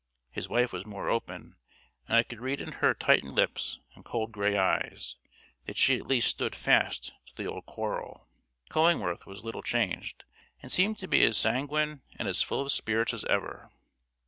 His 0.31 0.49
wife 0.49 0.73
was 0.73 0.83
more 0.83 1.09
open; 1.11 1.57
and 2.07 2.17
I 2.17 2.23
could 2.23 2.39
read 2.41 2.59
in 2.59 2.71
her 2.71 2.95
tightened 2.95 3.35
lips 3.35 3.77
and 3.93 4.03
cold 4.03 4.31
grey 4.31 4.57
eyes, 4.57 5.15
that 5.67 5.77
she 5.77 5.95
at 5.95 6.07
least 6.07 6.27
stood 6.29 6.55
fast 6.55 7.13
to 7.27 7.35
the 7.35 7.45
old 7.45 7.67
quarrel. 7.67 8.27
Cullingworth 8.71 9.27
was 9.27 9.43
little 9.43 9.61
changed, 9.61 10.23
and 10.59 10.71
seemed 10.71 10.97
to 10.97 11.07
be 11.07 11.23
as 11.23 11.37
sanguine 11.37 12.01
and 12.15 12.27
as 12.27 12.41
full 12.41 12.61
of 12.61 12.71
spirits 12.71 13.13
as 13.13 13.25
ever. 13.25 13.69